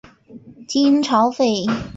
[0.67, 1.63] 金朝废。